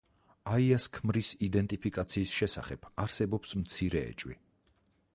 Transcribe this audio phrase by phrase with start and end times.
[0.53, 4.39] აიას ქმრის იდენტიფიკაციის შესახებ არსებობს მცირე ეჭვი.